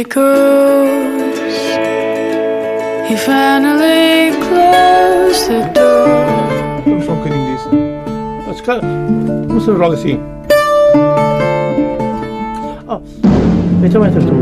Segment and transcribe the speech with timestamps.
[0.00, 1.36] echoes.
[3.08, 6.08] He finally closed the door.
[6.08, 7.64] I'm fucking in this.
[8.46, 9.52] That's kind of.
[9.52, 10.20] What's the wrong scene?
[12.88, 13.02] Oh,
[13.84, 14.40] it's a winter tour.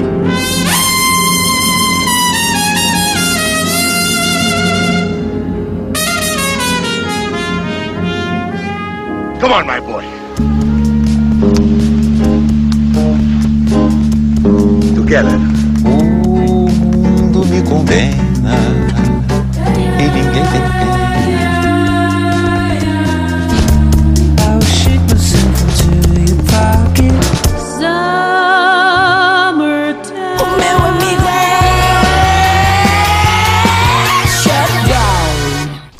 [9.41, 10.08] Come on, my boy.
[15.09, 15.39] Together.
[15.87, 18.55] O mundo me condena
[19.99, 20.98] e ninguém tem pena.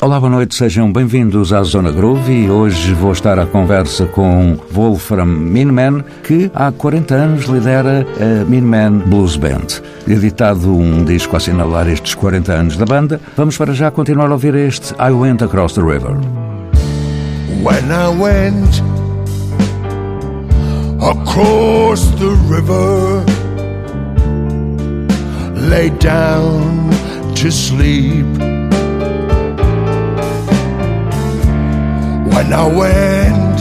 [0.09, 4.57] Olá, boa noite, sejam bem-vindos à Zona Groove e hoje vou estar à conversa com
[4.71, 9.67] Wolfram Minman, que há 40 anos lidera a Minman Blues Band.
[10.07, 14.33] Editado um disco a assinalar estes 40 anos da banda, vamos para já continuar a
[14.33, 16.15] ouvir este I Went Across the River.
[17.61, 18.81] When I went
[21.03, 23.23] across the river,
[25.69, 26.89] lay down
[27.35, 28.58] to sleep.
[32.39, 33.59] When I went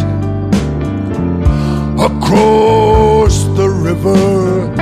[2.01, 4.73] across the river,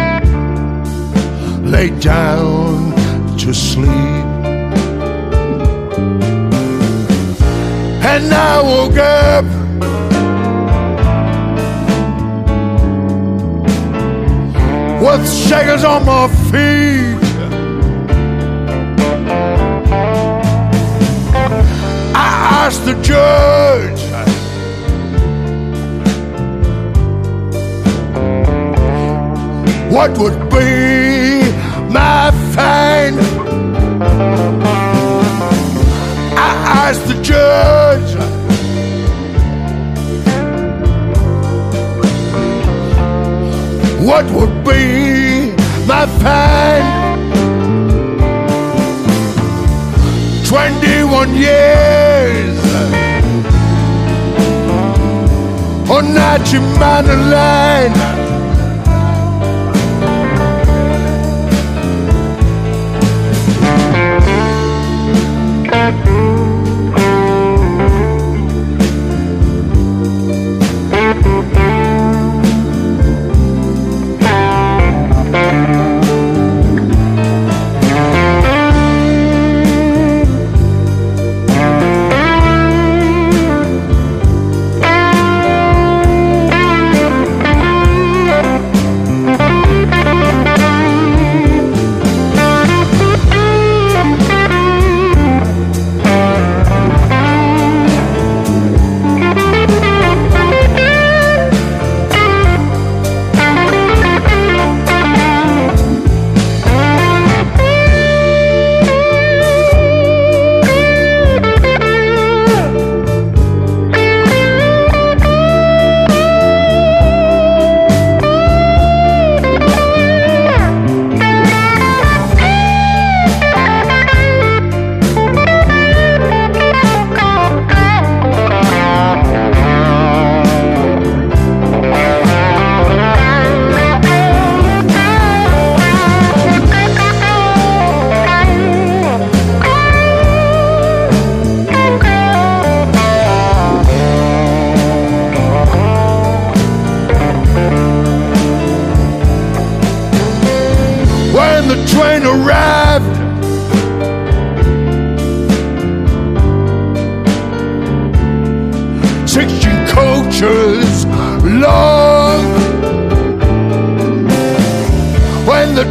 [1.62, 2.94] lay down
[3.38, 4.26] to sleep.
[8.12, 9.44] and I woke up.
[15.00, 17.25] With shakers on my feet,
[22.66, 24.00] Asked the judge,
[29.88, 31.48] what would be
[31.92, 33.14] my fine?
[36.36, 36.50] I
[36.88, 38.16] asked the judge.
[44.04, 45.52] What would be
[45.86, 47.05] my fine?
[50.46, 52.56] 21 years
[55.90, 58.15] on Nachi Mountain Line.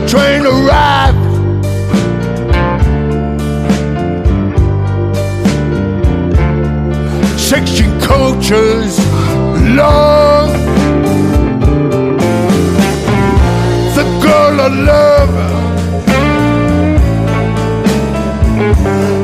[0.08, 1.24] Train arrived.
[7.40, 9.00] Sixteen coaches
[9.76, 10.54] long.
[13.96, 15.34] the girl I love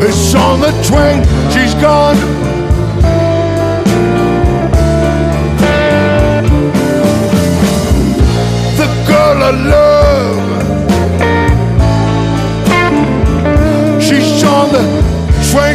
[0.04, 1.24] is on the train.
[1.52, 2.51] She's gone.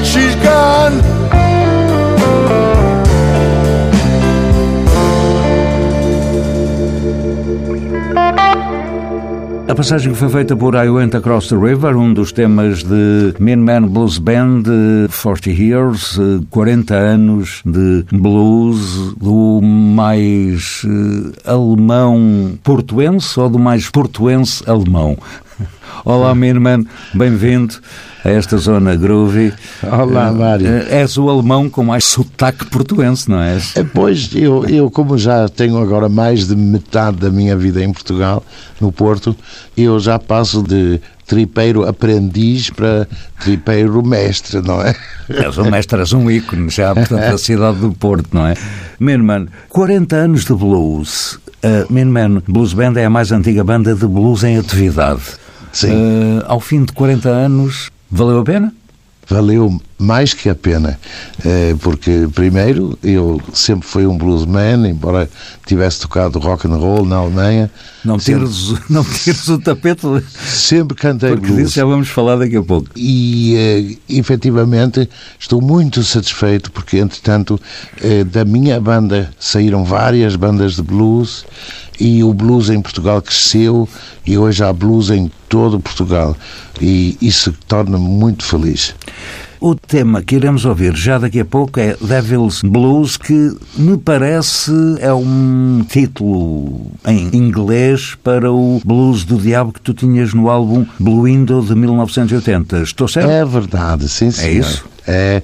[0.04, 1.00] She's gone.
[9.68, 13.34] A passagem que foi feita por I Went Across the River, um dos temas de
[13.40, 14.62] Mean Man Blues Band,
[15.10, 16.18] 40 Years,
[16.50, 25.18] 40 anos de blues, do mais uh, alemão portuense ou do mais portuense alemão?
[26.04, 27.74] Olá, Minman, bem-vindo
[28.24, 29.52] a esta zona groovy.
[29.82, 30.66] Olá, Mário.
[30.88, 33.74] És o alemão com mais sotaque portuense, não és?
[33.94, 38.44] Pois, eu, eu como já tenho agora mais de metade da minha vida em Portugal,
[38.80, 39.36] no Porto,
[39.76, 43.08] eu já passo de tripeiro aprendiz para
[43.40, 44.94] tripeiro mestre, não é?
[45.28, 48.54] És um mestre, és um ícone já, portanto, da cidade do Porto, não é?
[49.00, 51.38] Minman, 40 anos de blues.
[51.62, 55.45] A Minman Blues Band é a mais antiga banda de blues em atividade.
[55.76, 55.92] Sim.
[55.92, 58.72] Uh, ao fim de 40 anos, valeu a pena?
[59.28, 60.98] Valeu mais que a pena,
[61.80, 65.28] porque primeiro eu sempre fui um bluesman, embora
[65.64, 67.70] tivesse tocado rock and roll na Alemanha.
[68.04, 70.06] Não tires, sempre, não tires o tapete.
[70.44, 71.62] Sempre cantei porque blues.
[71.62, 72.88] disso já vamos falar daqui a pouco.
[72.94, 75.08] E efetivamente
[75.38, 77.60] estou muito satisfeito porque entretanto
[78.30, 81.44] da minha banda saíram várias bandas de blues
[81.98, 83.88] e o blues em Portugal cresceu
[84.26, 86.36] e hoje há blues em todo Portugal
[86.80, 88.94] e isso torna-me muito feliz.
[89.60, 94.72] O tema que iremos ouvir já daqui a pouco é Devil's Blues, que me parece
[95.00, 100.84] é um título em inglês para o blues do diabo que tu tinhas no álbum
[101.00, 102.82] Blue Window de 1980.
[102.82, 103.30] Estou certo?
[103.30, 104.46] É verdade, sim, sim.
[104.46, 104.84] É isso?
[105.08, 105.42] É,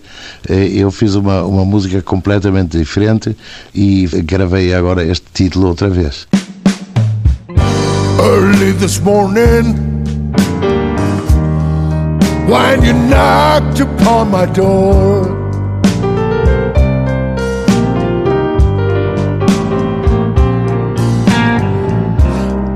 [0.48, 3.36] eu fiz uma, uma música completamente diferente
[3.72, 6.26] e gravei agora este título outra vez.
[8.18, 9.74] Early this morning,
[12.48, 15.26] when you knocked upon my door,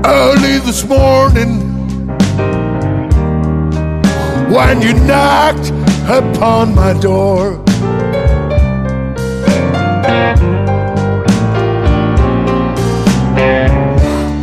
[0.05, 1.59] early this morning,
[4.49, 5.71] when you knocked
[6.09, 7.63] upon my door.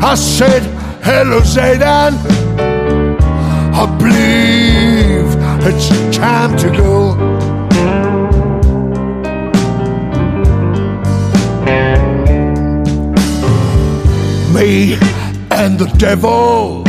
[0.07, 0.63] I said,
[1.03, 2.13] Hello, Zaydan.
[3.77, 4.44] I believe
[5.67, 7.15] it's time to go.
[14.53, 14.95] Me
[15.51, 16.83] and the devil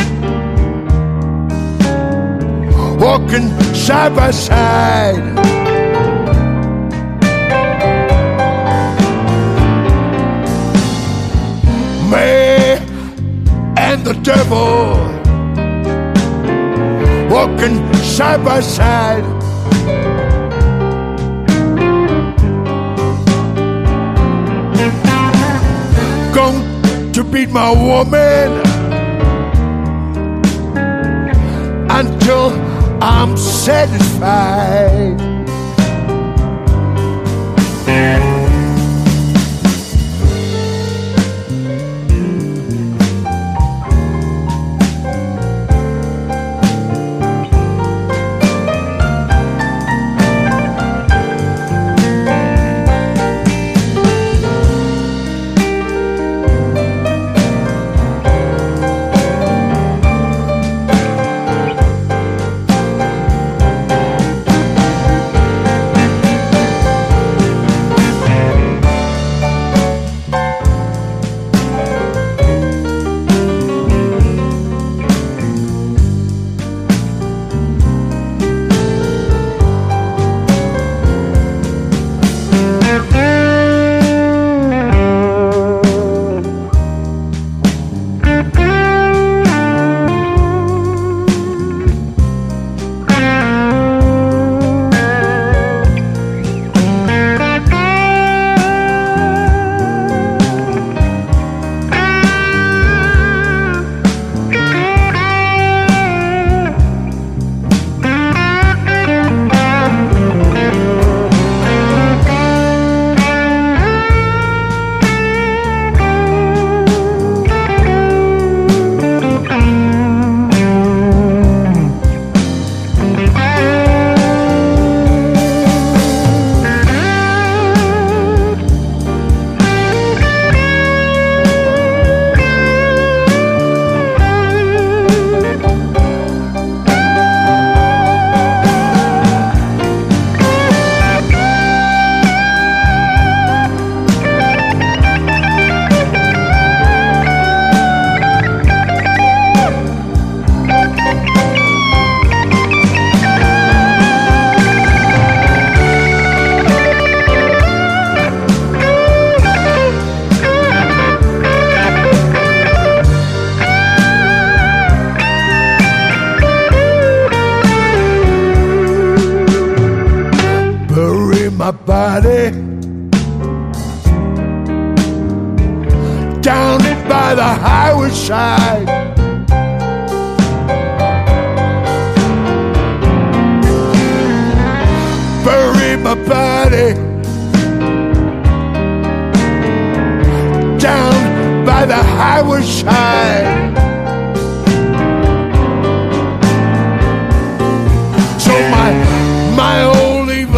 [3.00, 5.24] walking side by side.
[12.12, 12.78] Me
[13.78, 15.15] and the devil
[17.30, 19.24] walking side by side.
[26.34, 28.52] Going to beat my woman
[31.90, 32.52] until
[33.02, 35.25] I'm satisfied.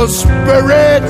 [0.07, 1.03] Spirit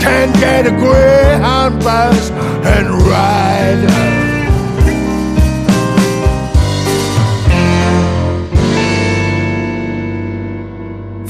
[0.00, 4.29] can get a greyhound bus and ride.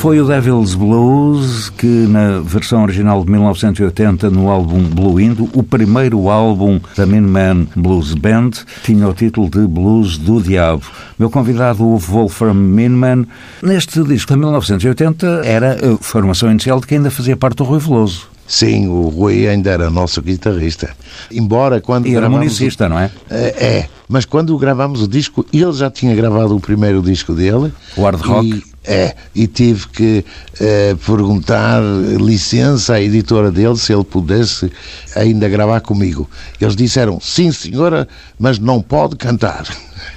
[0.01, 5.63] Foi o Devil's Blues que, na versão original de 1980, no álbum Blue Indo, o
[5.63, 8.51] primeiro álbum da Minuteman Blues Band,
[8.83, 10.85] tinha o título de Blues do Diabo.
[11.19, 13.27] Meu convidado, o Wolfram Minuteman,
[13.63, 17.79] neste disco de 1980, era a formação inicial de quem ainda fazia parte do Rui
[17.79, 18.27] Veloso.
[18.47, 20.91] Sim, o Rui ainda era nosso guitarrista.
[21.31, 23.11] Embora quando E era gravamos- municista, não é?
[23.31, 27.71] É, é, mas quando gravamos o disco, ele já tinha gravado o primeiro disco dele.
[27.97, 28.65] O hard rock.
[28.83, 30.25] É, e tive que
[30.59, 31.83] eh, perguntar
[32.19, 34.73] licença à editora dele se ele pudesse
[35.15, 36.29] ainda gravar comigo.
[36.59, 38.09] Eles disseram, sim senhora,
[38.39, 39.65] mas não pode cantar.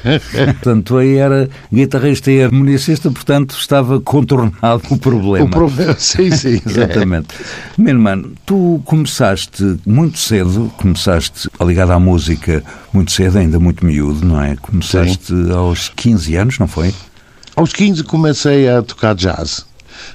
[0.45, 5.45] Portanto, aí era guitarrista e harmonicista, portanto, estava contornado o problema.
[5.45, 6.61] O problema, sim, sim.
[6.65, 7.35] Exatamente.
[7.77, 14.41] Minuteman, tu começaste muito cedo, começaste ligado à música muito cedo, ainda muito miúdo, não
[14.41, 14.55] é?
[14.55, 16.93] Começaste aos 15 anos, não foi?
[17.55, 19.65] Aos 15 comecei a tocar jazz.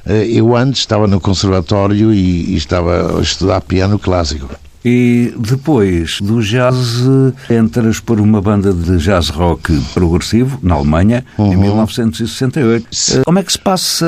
[0.07, 4.49] Eh, Eu antes estava no conservatório e, e estava a estudar piano clássico.
[4.85, 6.77] E depois do jazz,
[7.49, 12.87] eh, entras por uma banda de jazz rock progressivo, na Alemanha, em 1968.
[13.13, 14.07] Eh, Como é que se passa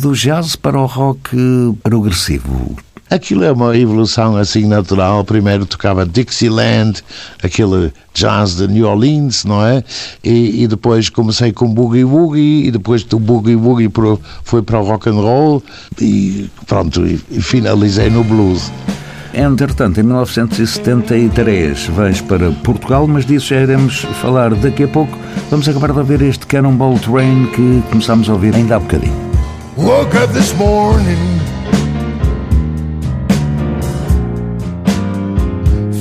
[0.00, 1.36] do jazz para o rock
[1.82, 2.76] progressivo?
[3.10, 5.24] Aquilo é uma evolução assim natural.
[5.24, 7.02] Primeiro tocava Dixieland,
[7.42, 9.82] aquele jazz de New Orleans, não é?
[10.22, 14.80] E, e depois comecei com Boogie Woogie e depois do Boogie Woogie pro, foi para
[14.80, 15.62] o rock and roll
[16.00, 18.70] e pronto, e, e finalizei no blues.
[19.34, 25.16] Entretanto, em 1973 vais para Portugal, mas disso já iremos falar daqui a pouco.
[25.50, 29.28] Vamos acabar de ouvir este Cannonball Train que começámos a ouvir ainda há bocadinho.
[29.76, 31.37] Woke up this morning,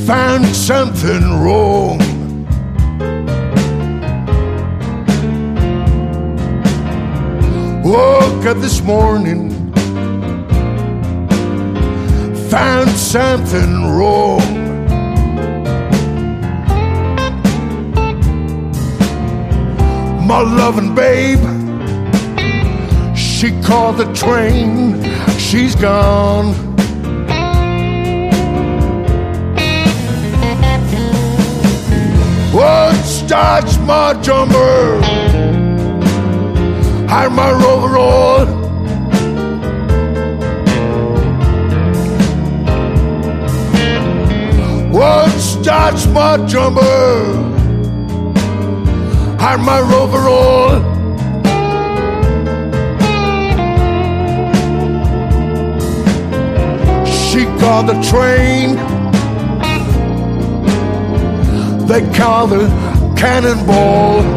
[0.07, 1.99] found something wrong.
[7.83, 9.51] Woke up this morning,
[12.49, 14.47] found something wrong.
[20.25, 21.43] My loving babe.
[23.13, 25.03] She called the train,
[25.37, 26.66] she's gone.
[32.57, 34.99] What starts my jumper?
[37.07, 38.47] Had my overall.
[44.91, 47.35] What starts my jumper?
[49.39, 50.81] Had my overall.
[57.05, 58.96] She called the train.
[61.87, 62.67] They call the
[63.15, 64.36] cannonball.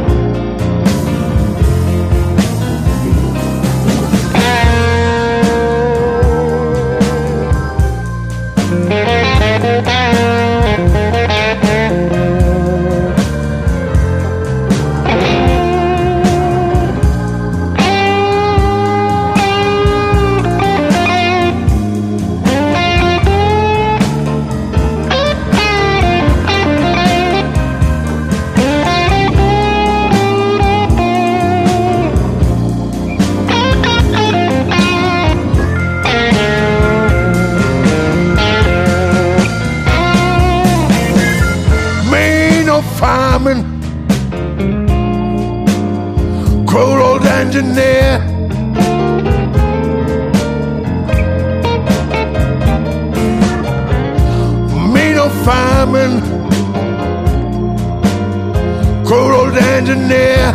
[59.80, 60.52] Engineer.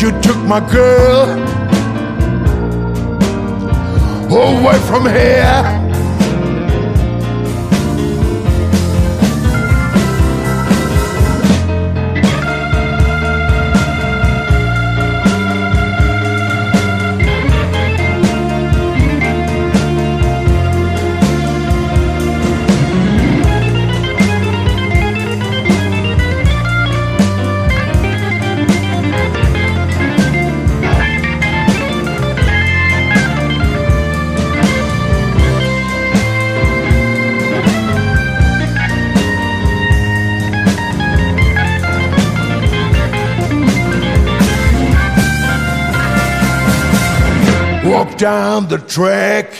[0.00, 1.30] You took my girl
[4.30, 5.83] away from here.
[48.24, 49.50] Down the track.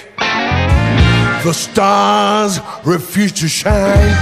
[1.44, 4.14] The stars refuse to shine.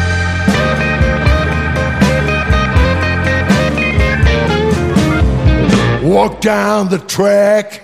[6.02, 7.82] Walk down the track.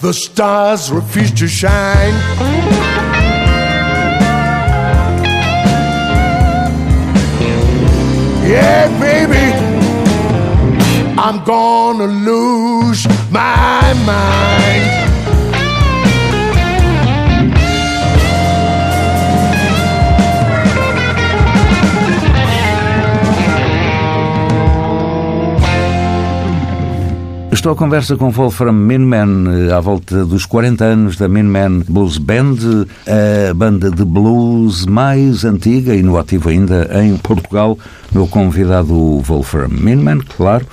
[0.00, 2.14] The stars refuse to shine.
[8.48, 9.46] Yeah, baby,
[11.18, 15.04] I'm gonna lose my mind.
[27.50, 32.18] Estou à conversa com Wolfram Minman eh, à volta dos 40 anos da Minman Blues
[32.18, 32.56] Band,
[33.50, 37.78] a banda de blues mais antiga e no ativo ainda em Portugal.
[38.12, 40.66] Meu convidado, Wolfram Minman, claro.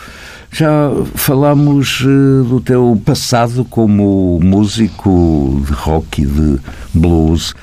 [0.51, 6.59] Já falámos eh, do teu passado como músico de rock e de
[6.93, 7.53] blues.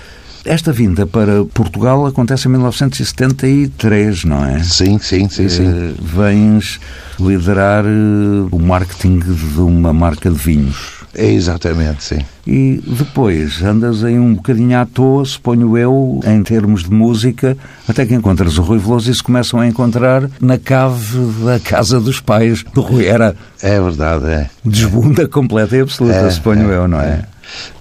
[0.45, 4.62] Esta vinda para Portugal acontece em 1973, não é?
[4.62, 5.67] Sim, sim, sim, sim.
[5.67, 6.80] Eh, Vens
[7.21, 10.98] liderar eh, o marketing de uma marca de vinhos.
[11.14, 12.18] É exatamente, sim.
[12.47, 18.06] E depois andas aí um bocadinho à toa, suponho eu, em termos de música, até
[18.06, 22.21] que encontras o Rui Veloso e se começam a encontrar na cave da casa dos
[22.21, 23.06] pais do Rui.
[23.06, 24.50] Era É verdade, é.
[24.64, 27.25] desbunda completa e absoluta, É, suponho é, eu, não é?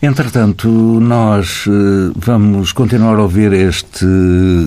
[0.02, 4.06] Entretanto, nós eh, vamos continuar a ouvir este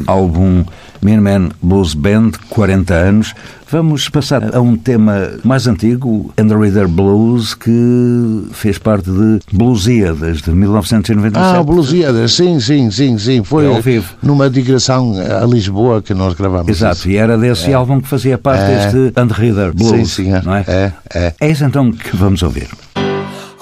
[0.06, 0.64] álbum
[1.02, 3.34] Minuteman Blues Band, 40 anos.
[3.70, 9.38] Vamos passar a um tema mais antigo, And the Reader Blues, que fez parte de
[9.52, 11.38] Bluesíadas, de 1997.
[11.56, 13.44] Ah, Bluesíadas, sim, sim, sim, sim.
[13.44, 14.12] Foi É ao vivo.
[14.22, 16.68] numa digressão a Lisboa que nós gravamos.
[16.68, 17.10] Exato, isso.
[17.10, 18.76] e era desse álbum que fazia parte É.
[18.90, 20.42] deste And the Reader Blues, Sim, sim, é.
[20.42, 20.64] não é?
[20.66, 21.34] É, é.
[21.40, 22.66] É isso então que vamos ouvir.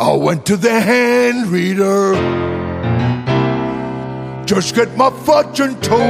[0.00, 2.14] I went to the hand reader.
[4.46, 6.00] Just get my fortune told.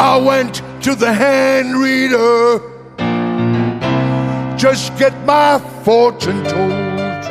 [0.00, 2.58] I went to the hand reader.
[4.56, 7.24] Just get my fortune told.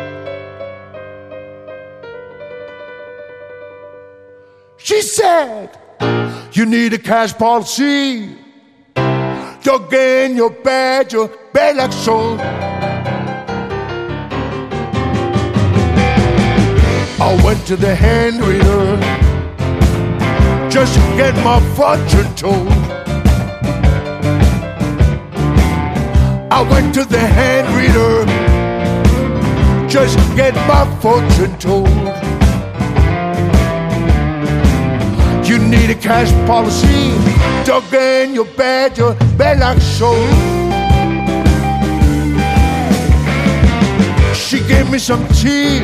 [4.77, 5.77] She said,
[6.53, 8.37] You need a cash policy.
[9.63, 12.35] Dug in your bed, your bed like so.
[17.17, 18.97] I went to the hand reader
[20.69, 22.67] just to get my fortune told.
[26.51, 28.25] I went to the hand reader
[29.87, 32.32] just to get my fortune told.
[35.69, 37.11] Need a cash policy.
[37.65, 40.13] Dug in your bed, your bed like so.
[44.33, 45.81] She gave me some tea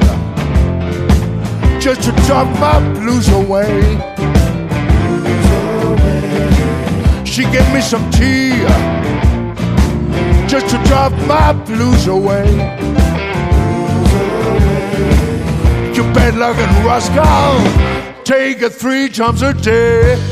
[1.79, 3.81] just to drop my blues away.
[7.25, 8.51] She gave me some tea
[10.47, 12.45] just to drop my blues away.
[15.95, 17.59] You bed like a rascal,
[18.29, 20.28] take it three times a day.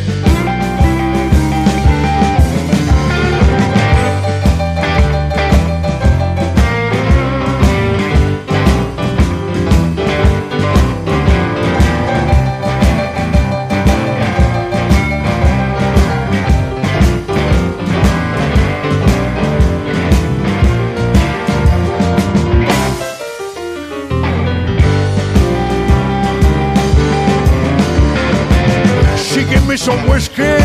[29.88, 30.60] Some whiskey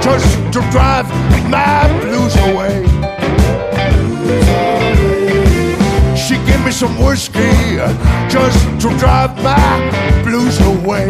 [0.00, 1.06] just to drive
[1.50, 2.82] my blues away.
[6.16, 7.76] She give me some whiskey
[8.30, 11.08] just to drive my blues away.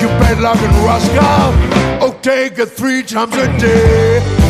[0.00, 1.52] You bed like a rascal,
[2.02, 4.41] oh take it three times a day.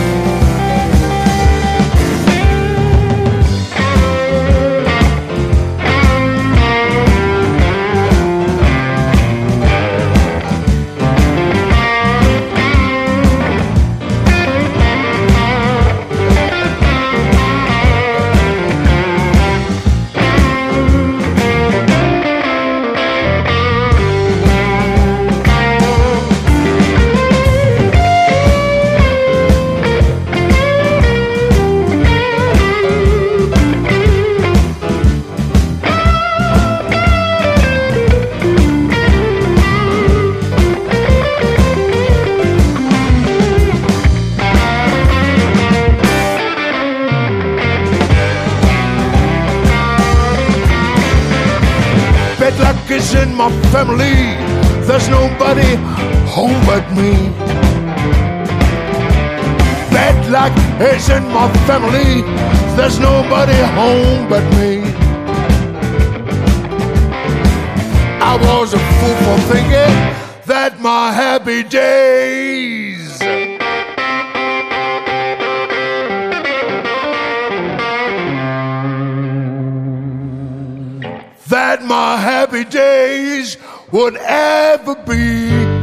[83.12, 83.58] Days
[83.90, 85.81] would ever be.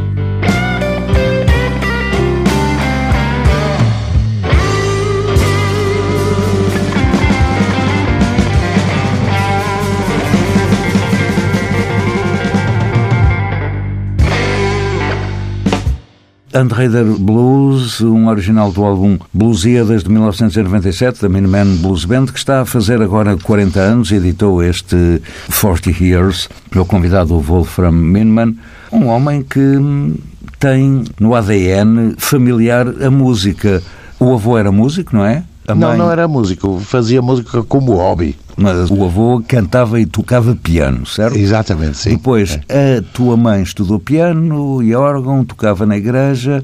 [16.54, 22.62] Andreder Blues, um original do álbum Bluesíadas de 1997, da Minuteman Blues Band, que está
[22.62, 28.56] a fazer agora 40 anos, editou este 40 Years, pelo convidado Wolfram Minuteman,
[28.92, 30.16] um homem que hum,
[30.60, 33.84] tem no ADN familiar a música.
[34.20, 35.44] O avô era músico, não é?
[35.72, 38.36] A Não, mãe- não era músico, fazia música como hobby.
[38.58, 41.38] Mas o avô cantava e tocava piano, certo?
[41.38, 42.10] Exatamente, sim.
[42.12, 46.64] Depois, a tua mãe estudou piano e órgão, tocava na igreja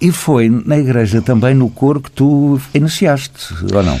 [0.00, 3.98] e foi na igreja também no coro que tu iniciaste, ou não?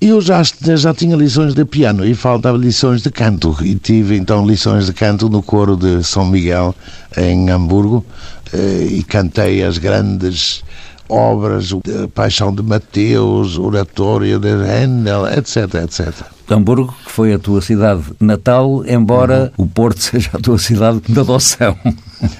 [0.00, 0.42] Eu já,
[0.76, 3.56] já tinha lições de piano e faltava lições de canto.
[3.62, 6.74] E tive então lições de canto no coro de São Miguel,
[7.16, 8.04] em Hamburgo,
[8.52, 10.62] eh, e cantei as grandes
[11.08, 11.70] obras,
[12.14, 16.12] Paixão de Mateus, o Oratório de Handel, etc, etc.
[16.48, 21.18] Hamburgo, que foi a tua cidade natal, embora o Porto seja a tua cidade de
[21.18, 21.76] adoção.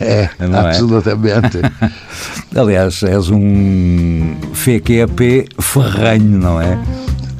[0.00, 0.68] É, Não é?
[0.68, 1.58] absolutamente.
[2.56, 6.78] Aliás, és um FQP ferranho, não é?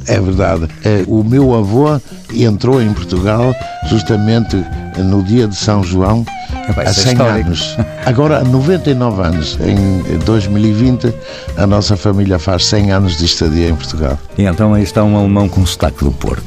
[0.08, 0.68] É verdade.
[0.84, 2.00] Eh, O meu avô
[2.34, 3.54] entrou em Portugal
[3.88, 4.56] justamente
[4.98, 6.24] no dia de São João,
[6.68, 7.46] Epá, há isso é 100 histórico.
[7.46, 7.76] anos.
[8.06, 9.58] Agora, há 99 anos.
[9.60, 11.14] Em 2020,
[11.56, 14.18] a nossa família faz 100 anos de estadia em Portugal.
[14.36, 16.44] E então aí está um alemão com sotaque do Porto.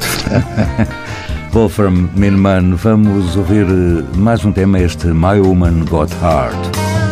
[1.52, 6.56] Wolfram Minman, vamos ouvir eh, mais um tema, este My Woman Got Heart.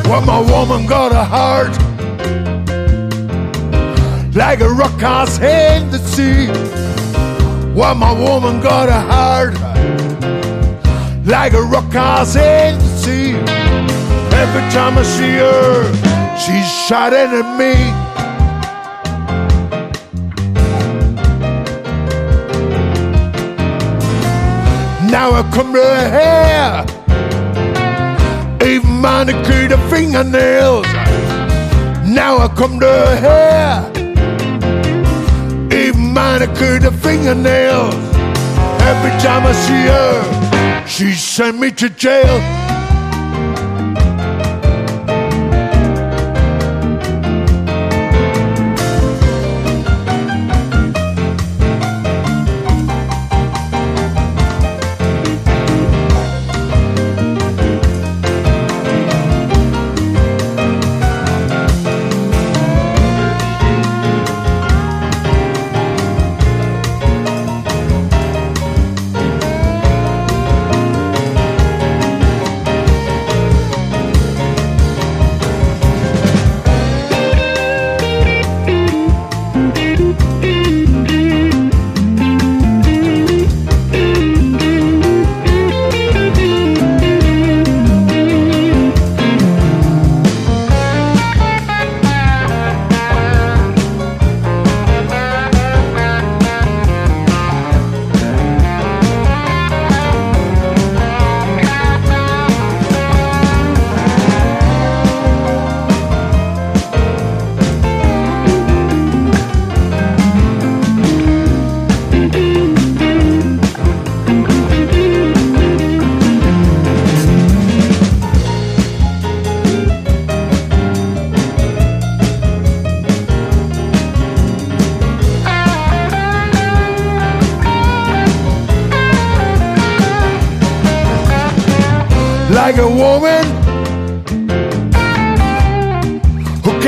[0.07, 1.75] Well, my woman got a heart
[4.35, 6.47] like a rock house in the sea.
[7.75, 9.55] Well, my woman got a heart
[11.25, 12.86] like a rock house in the sea.
[13.09, 17.73] Every time I see her, she's shouting at me.
[25.11, 26.97] Now I come to her hair
[28.67, 30.85] even manicured her fingernails.
[32.05, 33.91] Now I come to her hair,
[35.71, 37.93] even manicured her fingernails.
[38.81, 42.56] Every time I see her, she send me to jail.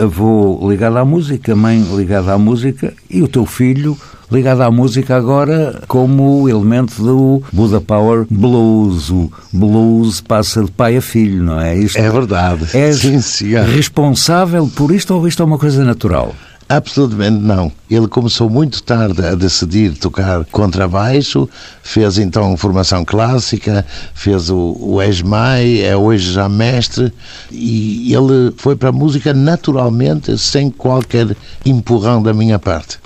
[0.02, 3.96] avô ligado à música, mãe ligada à música e o teu filho
[4.30, 9.10] ligado à música agora como elemento do Buda Power Blues.
[9.10, 11.76] O blues passa de pai a filho, não é?
[11.76, 12.66] Isto É verdade.
[12.74, 13.64] És Sim, senhor.
[13.64, 16.34] responsável por isto ou isto é uma coisa natural?
[16.68, 17.72] Absolutamente não.
[17.90, 21.48] Ele começou muito tarde a decidir tocar contrabaixo,
[21.82, 27.10] fez então formação clássica, fez o, o ESMAI, é hoje já mestre,
[27.50, 32.98] e ele foi para a música naturalmente, sem qualquer empurrão da minha parte.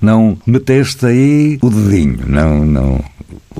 [0.00, 3.00] Não meteste aí o dedinho, não, não.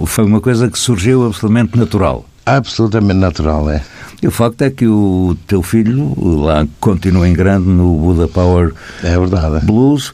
[0.04, 2.26] Foi uma coisa que surgiu absolutamente natural.
[2.44, 3.82] Absolutamente natural, é.
[4.22, 8.72] E o facto é que o teu filho lá continua em grande no Buda Power
[9.02, 9.64] É verdade.
[9.66, 10.12] Blues.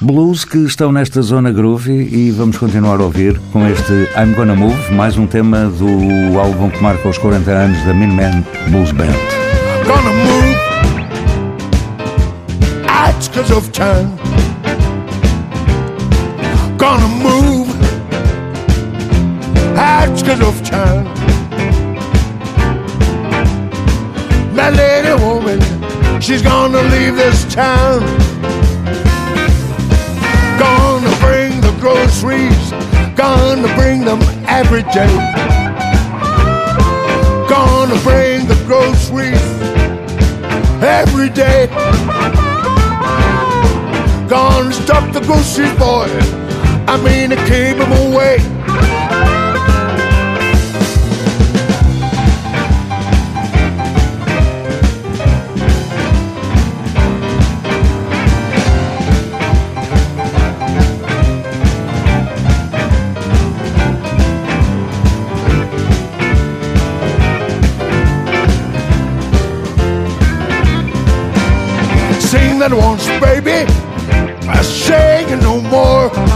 [0.00, 4.54] Blues que estão nesta zona groovy e vamos continuar a ouvir com este I'm Gonna
[4.54, 9.12] Move, mais um tema do álbum que marca os 40 anos da Minuteman Blues Band.
[9.86, 10.56] Gonna move.
[12.88, 13.70] Outskirts of.
[16.80, 17.68] Gonna move.
[19.76, 21.04] Outskirts of town.
[24.54, 25.60] My lady woman,
[26.22, 28.00] she's gonna leave this town.
[30.58, 32.70] Gonna bring the groceries.
[33.14, 35.14] Gonna bring them every day.
[37.46, 39.52] Gonna bring the groceries
[40.82, 41.66] every day.
[44.30, 46.39] Gonna stop the groceries, boy.
[46.92, 48.38] I mean to keep them away.
[72.18, 73.64] Sing that once, baby.
[74.48, 74.62] I
[75.30, 76.29] it no more.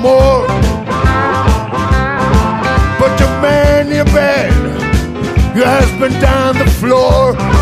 [0.00, 0.46] more.
[2.98, 4.52] But your man, you're bad.
[5.56, 7.59] Your husband down the floor.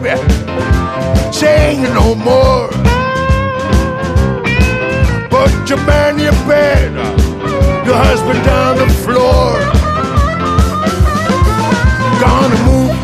[0.00, 0.20] Baby.
[1.32, 2.68] Sing it no more.
[5.30, 6.92] Put your man in your bed.
[7.86, 9.52] Your husband down the floor.
[12.20, 12.96] Gonna move.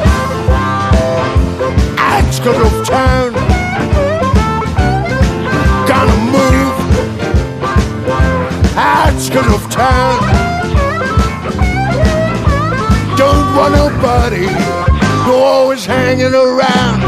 [1.98, 3.33] Outskirts of town.
[5.88, 6.72] Gonna move
[8.74, 10.18] outskirts of town.
[13.16, 14.72] Don't want nobody,
[15.83, 17.03] always hanging around.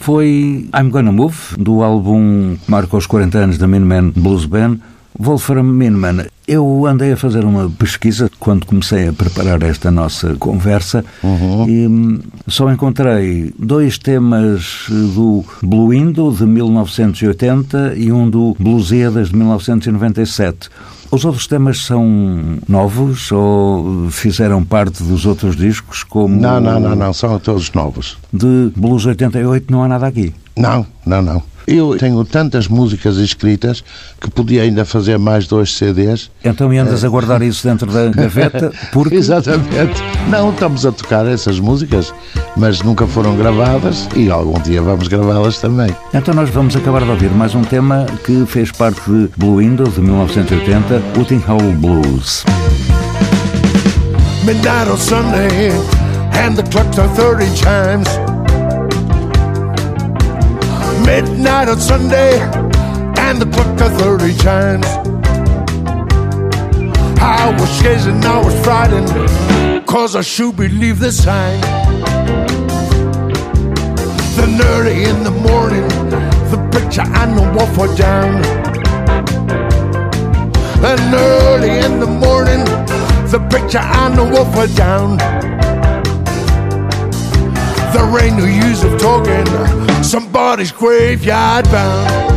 [0.00, 4.78] Foi I'm Gonna Move, do álbum que marca os 40 anos da Minuteman Blues Band.
[5.18, 11.04] Wolfram Minuteman, eu andei a fazer uma pesquisa quando comecei a preparar esta nossa conversa
[11.66, 19.28] e hum, só encontrei dois temas do Blue Indo de 1980 e um do Bluesiedas
[19.28, 20.68] de 1997.
[21.10, 26.02] Os outros temas são novos ou fizeram parte dos outros discos?
[26.02, 28.18] Como Não, não, não, não, são todos novos.
[28.32, 30.34] De Blues 88 não há nada aqui.
[30.56, 31.53] Não, não, não.
[31.66, 33.82] Eu tenho tantas músicas escritas
[34.20, 36.30] que podia ainda fazer mais dois CDs.
[36.44, 40.02] Então e andas a guardar isso dentro da gaveta porque Exatamente.
[40.28, 42.12] Não, estamos a tocar essas músicas,
[42.56, 45.94] mas nunca foram gravadas e algum dia vamos gravá-las também.
[46.12, 49.86] Então nós vamos acabar de ouvir mais um tema que fez parte de Blue Window
[49.86, 52.44] de 1980, Wooting Hole Blues.
[54.44, 55.70] midnight on Sunday,
[56.32, 58.33] and the clocks are 30 chimes.
[61.04, 62.40] Midnight on Sunday,
[63.18, 64.86] and the clock are 30 chimes.
[67.20, 67.70] I was
[68.06, 71.60] and I was frightened, cause I should believe the sign.
[74.36, 75.86] Then early in the morning,
[76.50, 78.42] the picture on the for down.
[80.84, 82.64] And early in the morning,
[83.30, 85.18] the picture on the wall for down.
[87.92, 92.33] There ain't no use of talking, somebody's graveyard bound.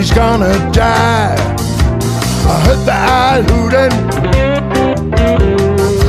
[0.00, 1.36] Somebody's gonna die.
[2.48, 3.92] I heard the owl hooting.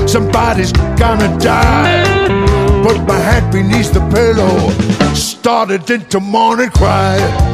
[0.08, 2.06] Somebody's gonna die.
[2.84, 4.72] Put my hand beneath the pillow.
[5.14, 7.51] Started into morning cry.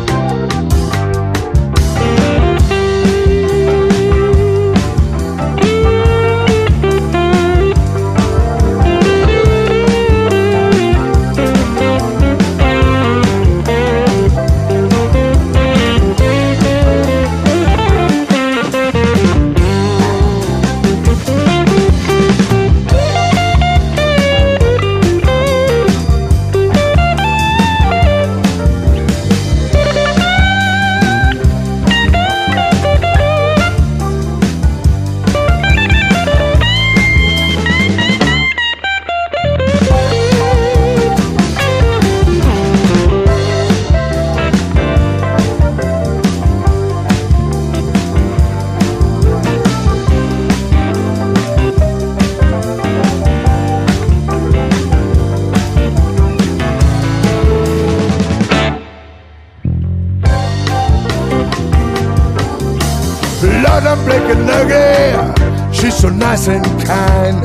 [66.47, 67.41] And kind.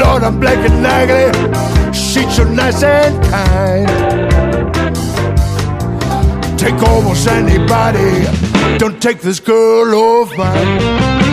[0.00, 1.92] Lord, I'm black and ugly.
[1.92, 3.88] She's so nice and kind.
[6.58, 8.26] Take almost anybody.
[8.78, 11.27] Don't take this girl off mine.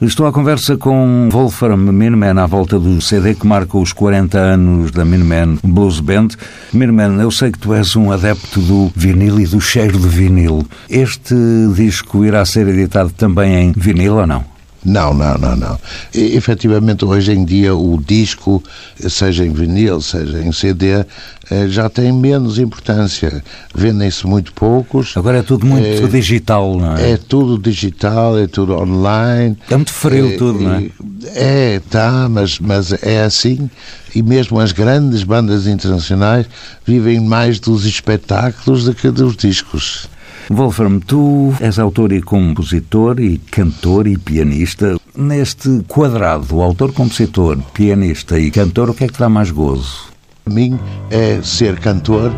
[0.00, 4.92] Estou à conversa com Wolfram Minuman à volta do CD que marca os 40 anos
[4.92, 6.28] da Minuman Blues Band.
[6.72, 10.64] Minuman, eu sei que tu és um adepto do vinil e do cheiro de vinil.
[10.88, 11.34] Este
[11.74, 14.57] disco irá ser editado também em vinil ou não?
[14.88, 15.78] Não, não, não, não.
[16.14, 18.62] E, efetivamente, hoje em dia, o disco,
[19.08, 21.04] seja em vinil, seja em CD,
[21.50, 23.42] eh, já tem menos importância.
[23.74, 25.14] Vendem-se muito poucos.
[25.16, 27.12] Agora é tudo muito É- digital, não é?
[27.12, 29.56] É tudo digital, é tudo online.
[29.70, 30.86] É muito frio É, tudo, não é?
[31.34, 33.68] É, tá, mas, mas é assim.
[34.14, 36.46] E mesmo as grandes bandas internacionais
[36.86, 40.08] vivem mais dos espetáculos do que dos discos.
[40.50, 44.96] Wolfram, tu és autor e compositor e cantor e pianista.
[45.14, 50.08] Neste quadrado, autor, compositor, pianista e cantor, o que é que te dá mais gozo?
[50.44, 50.78] Para mim
[51.10, 52.32] é ser cantor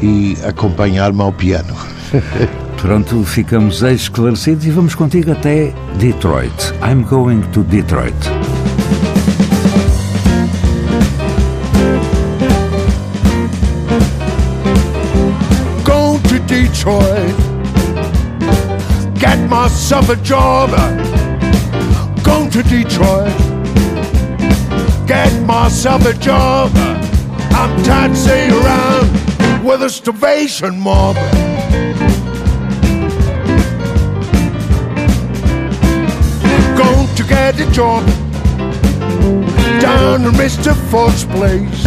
[0.00, 1.74] e acompanhar-me ao piano.
[2.80, 6.72] Pronto, ficamos esclarecidos e vamos contigo até Detroit.
[6.82, 8.14] I'm going to Detroit.
[15.84, 17.45] Go to Detroit.
[19.18, 20.70] Get myself a job.
[22.22, 23.32] Go to Detroit.
[25.06, 26.70] Get myself a job.
[27.52, 31.16] I'm tired of sitting around with a starvation mob.
[36.76, 38.06] Going to get a job
[39.80, 40.74] down in Mr.
[40.90, 41.84] Ford's place.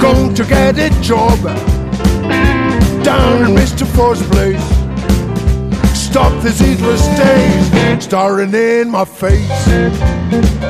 [0.00, 1.38] Going to get a job
[3.04, 3.86] down in Mr.
[3.86, 4.71] Ford's place.
[6.12, 10.61] Stop these heedless days staring in my face.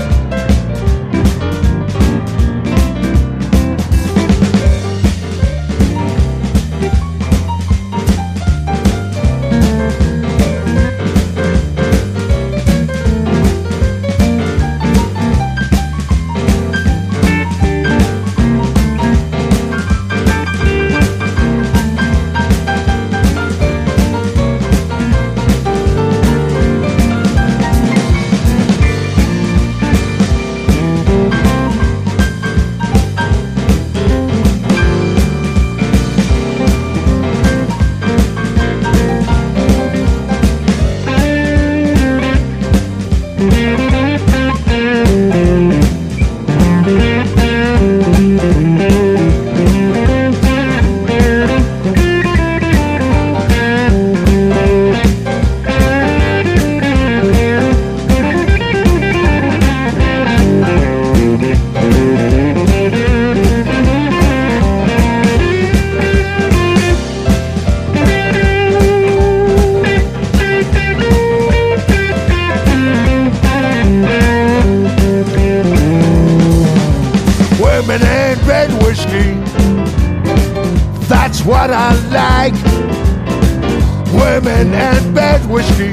[84.63, 85.93] Women and bad whiskey.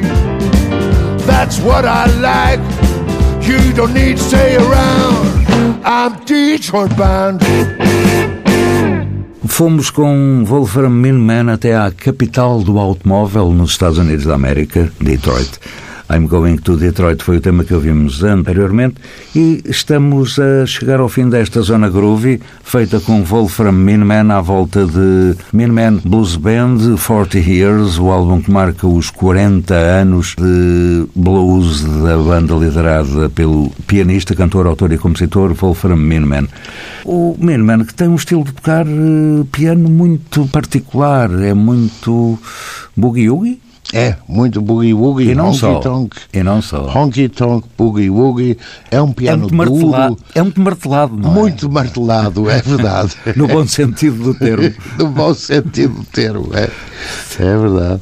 [1.26, 2.60] That's what I like.
[3.42, 5.82] You don't need to stay around.
[5.84, 7.42] I'm Detroit bound.
[9.48, 15.50] Fomos com Wolfram Minman até à capital do automóvel nos Estados Unidos da América, Detroit.
[16.10, 18.96] I'm Going to Detroit foi o tema que ouvimos anteriormente
[19.36, 24.88] e estamos a chegar ao fim desta zona groovy feita com Wolfram Minman à volta
[24.88, 31.84] de Minman Blues Band 40 Years, o álbum que marca os 40 anos de blues
[31.84, 36.48] da banda liderada pelo pianista, cantor, autor e compositor Wolfram Minman.
[37.06, 42.40] O Minman que tem um estilo de tocar eh, piano muito particular, é muito
[42.98, 43.69] boogie-woogie?
[43.92, 45.72] É, muito boogie-woogie, E não só.
[45.74, 46.18] honky-tonk.
[46.32, 46.88] E não só.
[46.96, 48.58] Honky-tonk, boogie-woogie.
[48.92, 51.34] É um É piano muito martelado, duro, é muito martelado, não é?
[51.34, 53.14] muito martelado, é verdade.
[53.36, 54.72] No bom sentido do termo.
[54.98, 56.70] no bom sentido do termo, é.
[57.40, 58.02] É verdade.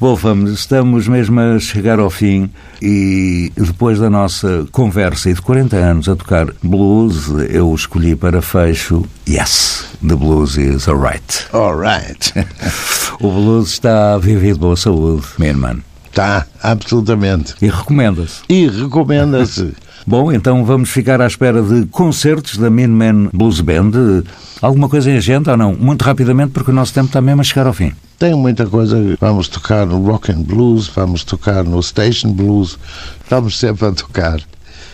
[0.00, 2.48] Wolfram, estamos mesmo a chegar ao fim
[2.80, 8.40] e depois da nossa conversa e de 40 anos a tocar blues, eu escolhi para
[8.40, 11.46] fecho Yes, the blues is alright.
[11.52, 12.32] All right.
[13.20, 15.76] O blues está vivo de boa saúde, meu irmão.
[16.14, 17.54] Tá, absolutamente.
[17.60, 18.40] E recomenda-se.
[18.48, 19.74] E recomenda-se.
[20.06, 24.22] Bom, então vamos ficar à espera de concertos da Mean Man Blues Band.
[24.62, 25.74] Alguma coisa em agenda ou não?
[25.74, 27.92] Muito rapidamente, porque o nosso tempo está mesmo a chegar ao fim.
[28.20, 28.98] Tem muita coisa.
[29.18, 32.78] Vamos tocar no rock and blues, vamos tocar no station blues,
[33.22, 34.42] estamos sempre a tocar.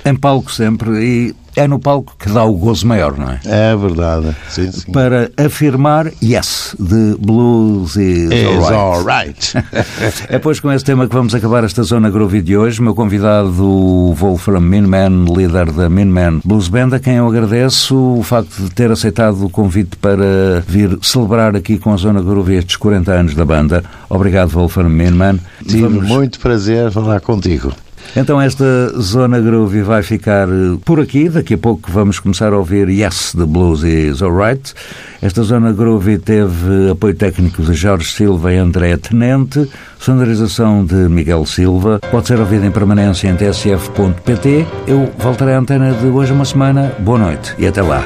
[0.06, 3.40] Em palco sempre, e é no palco que dá o gozo maior, não é?
[3.44, 4.36] É verdade.
[4.48, 4.92] Sim, sim.
[4.92, 9.52] Para afirmar Yes, de Blues is Is alright.
[9.56, 9.66] right.
[10.28, 12.80] É pois com esse tema que vamos acabar esta Zona Groovy de hoje.
[12.82, 18.22] Meu convidado, o Wolfram Minman, líder da Minman Blues Band, a quem eu agradeço o
[18.22, 22.76] facto de ter aceitado o convite para vir celebrar aqui com a Zona Groovy estes
[22.76, 23.82] 40 anos da banda.
[24.08, 25.40] Obrigado, Wolfram Minman.
[25.66, 27.72] Tive Vamos- muito prazer falar contigo.
[28.14, 28.64] Então esta
[29.00, 31.28] Zona Groovy vai ficar eh, por aqui.
[31.28, 34.74] Daqui a pouco vamos começar a ouvir Yes, the Blues is Alright.
[35.22, 41.44] Esta Zona Groovy teve apoio técnico de Jorge Silva e André Tenente, sonorização de Miguel
[41.46, 42.00] Silva.
[42.10, 44.66] Pode ser ouvida em permanência em tsf.pt.
[44.86, 46.92] Eu voltarei à antena de hoje uma semana.
[47.00, 48.04] Boa noite e até lá.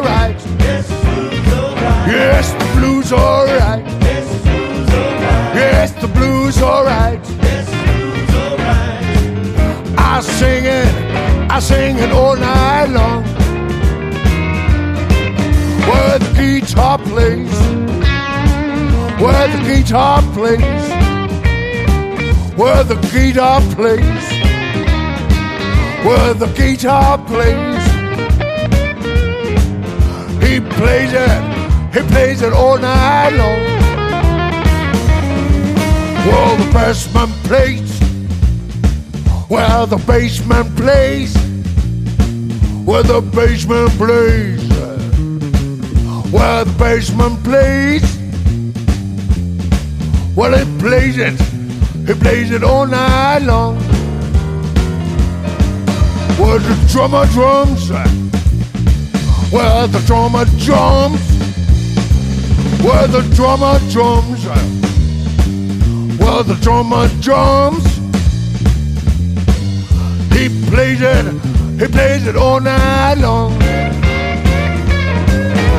[0.00, 0.40] Blues alright.
[2.06, 3.84] Yes, the blues alright.
[5.54, 7.20] Yes, the blues alright.
[9.98, 13.24] I sing it, I sing it all night long.
[15.88, 17.58] Where the guitar plays,
[19.20, 20.84] where the guitar plays,
[22.56, 24.34] where the guitar plays
[26.04, 27.73] where the guitar plays.
[30.74, 33.62] He plays it all night long.
[36.26, 38.00] Well, the bassman plays,
[39.48, 41.34] well, the bassman plays,
[42.84, 44.62] where the bassman plays,
[46.32, 48.02] where the bassman plays,
[50.34, 51.38] well, he plays it,
[52.06, 53.76] he plays it all night long.
[56.38, 57.90] Well, the drummer drums,
[59.54, 61.20] well, the drummer drums,
[62.82, 64.44] well, the drummer drums.
[66.18, 67.84] Well, the drummer drums.
[70.34, 71.24] He plays it,
[71.80, 73.52] he plays it all night long.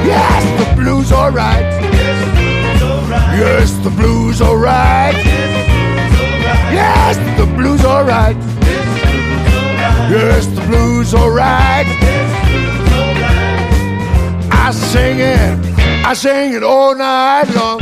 [0.05, 1.65] Yes, the blues alright.
[3.38, 5.15] Yes, the blues alright.
[6.71, 8.38] Yes, the blues alright.
[10.09, 12.85] Yes, the blues alright.
[14.68, 17.80] I sing it, I sing it all night long.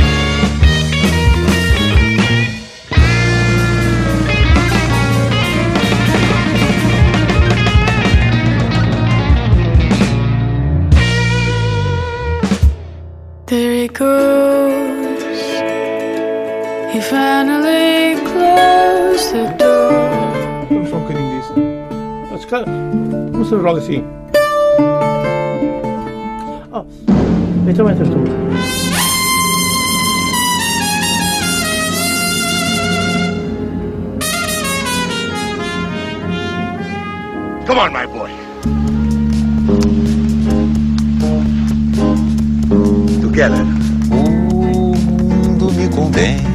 [13.46, 15.24] There he goes.
[16.92, 19.94] He finally closed the door.
[20.70, 21.54] Vamos só um bocadinho disso.
[22.30, 22.66] Ah, se calhar,
[23.32, 23.50] Vamos
[27.68, 28.18] então entras tu.
[37.66, 38.30] Come on, my boy.
[43.22, 43.66] Together.
[44.12, 46.53] O mundo me condena.